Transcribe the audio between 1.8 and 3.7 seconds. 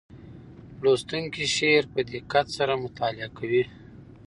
په دقت سره مطالعه کوي.